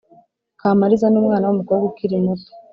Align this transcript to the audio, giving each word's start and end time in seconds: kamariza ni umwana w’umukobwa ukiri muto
kamariza 0.59 1.05
ni 1.09 1.17
umwana 1.21 1.45
w’umukobwa 1.45 1.83
ukiri 1.89 2.15
muto 2.23 2.51